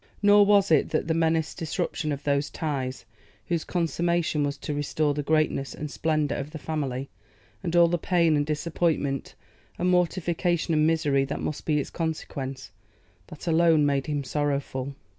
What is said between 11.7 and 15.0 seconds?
its consequence, that alone made him sorrowful.